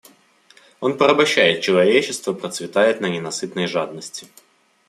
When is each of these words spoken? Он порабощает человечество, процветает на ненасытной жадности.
Он 0.79 0.97
порабощает 0.97 1.61
человечество, 1.61 2.33
процветает 2.33 3.01
на 3.01 3.05
ненасытной 3.07 3.67
жадности. 3.67 4.25